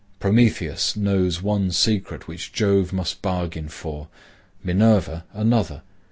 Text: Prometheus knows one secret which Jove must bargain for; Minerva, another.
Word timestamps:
Prometheus 0.19 0.95
knows 0.97 1.43
one 1.43 1.69
secret 1.69 2.27
which 2.27 2.51
Jove 2.51 2.91
must 2.91 3.21
bargain 3.21 3.69
for; 3.69 4.07
Minerva, 4.63 5.25
another. 5.31 5.83